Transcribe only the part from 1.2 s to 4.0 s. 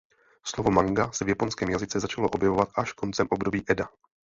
v Japonském jazyce začalo objevovat až koncem období Eda.